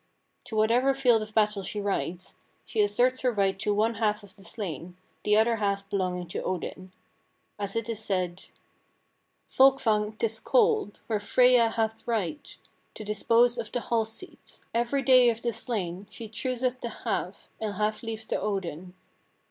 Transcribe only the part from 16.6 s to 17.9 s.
the half, And